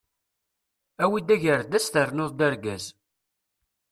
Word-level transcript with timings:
Awi-d 1.03 1.33
agerdas 1.35 1.85
ternuḍ-d 1.87 2.39
argaz! 2.47 2.85